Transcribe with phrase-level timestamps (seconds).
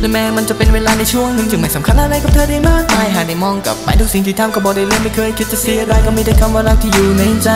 [0.00, 7.50] และแม้มันจะเป็นเวลาในช่วงหนึ่งจึงไม่สำคัญอะไรกับเธอได้มากมายหากได้มองกลับไปทุกสิ่งที่ทำก็บอกได้เลยไม่เคยคิดจะเสียดายก็มีแต่คำว่ารักที่อยู่ในใจ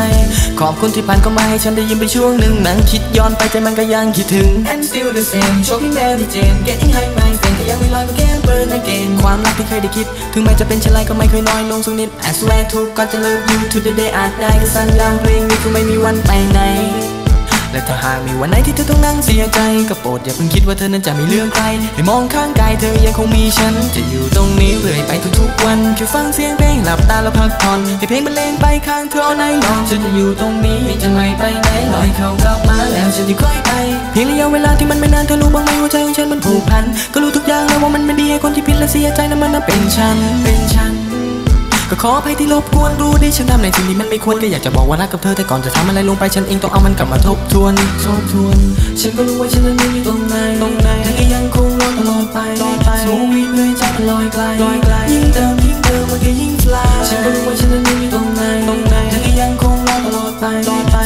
[0.60, 9.08] ขอบคุณที่ผ่านเข้ามาให้ฉันได้ยินไปช่วงหนึ่งนั่งคิดย้อนไปใจมันก็ยังคิดถึง And still the same choking Mary Jane getting high my friend แต่ยังไม่ลอยก็แค่ burn again
[9.22, 16.60] ความรักที่เคยได้คิด ถึงแม้จะเป็นเช่นไรก็ไม่เคยน้อยลงสักนิด I swear to God จะ love you to the day อาจได้ก็สั่นดังเพลงนี้คือไม่มีวันไปไหน
[18.04, 33.70] หากมีวันไหนที่เธอต้องนั่งเสียใจก็โปรดอย่าเพิ่งคิดว่าเธอนั้นจะมีเรื่องใครให้มองข้างกายเธอยังคงมีฉัน จะอยู่ตรงนี้เรื่อยไปทุกๆวันแค่ฟังเสียงเพลงหลับตาแล้วพักผ่อนให้เพลงบรรเลงไปข้างเธอ all night long ฉันจะอยู่ตรงนี้จะไม่ไปไหนลอยเข้ากลับมาแล้วฉันจะค่อยไป
[34.12, 40.61] เพียงระยะเวลาที่มันไม่นานเธอรู้บ้างไหมหัวใจของฉันมันผูกพันก็รู้ทุกอย่างแล้วว่ามันไม่ดีให้คนที่ผิดและเสียใจนั้นมันน่ะเป็นฉันเป็นฉัน
[41.94, 47.72] ก็ขออภัยที่รบกวนรู้ดิฉันทำในสิ่งที่มันไม่ควรก็อยากจะบอกว่ารักกับเธอแต่ก่อนจะทำอะไรลงไปฉันเองต้องเอามันกลับมาทบทวน
[48.04, 48.58] ทบทวน
[49.00, 52.38] ฉันก็รู้ว่าฉันนั้นอยู่ตรงไหนตรงไหนเธอก็ยังคงรอตลอดไป
[53.02, 60.44] สมูวีเพื่อให้ใจมันลอยไกลลอยไกลยิ่งเติมยิ่งเติมมันก็ยิ่งฟลายฉันก็รู้ว่าฉันนั้นอยู่ตรงไหนตรงไหนเธอก็ยังคงรอตลอดไป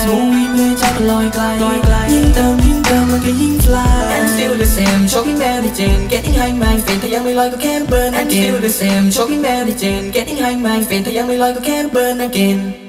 [0.05, 1.97] สมูวีเพื่อให้ใจมันลอยไกลลอยไกล
[2.37, 8.21] ยิ่งเติมยิ่งเติมมันก็ยิ่งฟลาย And still the same choking Mary Jane getting high my friend ถ้ายังไม่ลอยก็แค่ burn again
[8.21, 12.86] And still the same choking Mary Jane getting high my friend ถ้ายังไม่ลอยก็แค่ burn again